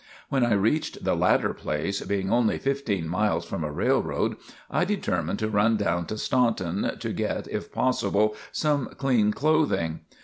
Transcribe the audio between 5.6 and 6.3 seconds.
down to